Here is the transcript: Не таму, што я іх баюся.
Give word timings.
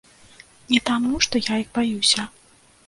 Не 0.71 0.79
таму, 0.89 1.13
што 1.27 1.43
я 1.51 1.61
іх 1.65 1.69
баюся. 1.77 2.31